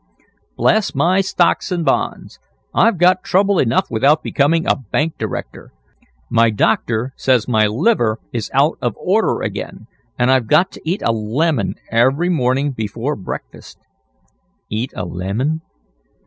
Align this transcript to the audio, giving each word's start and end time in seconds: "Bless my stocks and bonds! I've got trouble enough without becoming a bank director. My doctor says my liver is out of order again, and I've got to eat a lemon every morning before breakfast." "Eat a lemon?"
"Bless 0.57 0.95
my 0.95 1.21
stocks 1.21 1.71
and 1.71 1.85
bonds! 1.85 2.39
I've 2.73 2.97
got 2.97 3.21
trouble 3.21 3.59
enough 3.59 3.91
without 3.91 4.23
becoming 4.23 4.65
a 4.65 4.75
bank 4.75 5.19
director. 5.19 5.73
My 6.27 6.49
doctor 6.49 7.13
says 7.15 7.47
my 7.47 7.67
liver 7.67 8.17
is 8.33 8.49
out 8.51 8.79
of 8.81 8.95
order 8.97 9.43
again, 9.43 9.85
and 10.17 10.31
I've 10.31 10.47
got 10.47 10.71
to 10.71 10.81
eat 10.89 11.03
a 11.05 11.11
lemon 11.11 11.75
every 11.91 12.29
morning 12.29 12.71
before 12.71 13.15
breakfast." 13.15 13.77
"Eat 14.71 14.91
a 14.95 15.05
lemon?" 15.05 15.61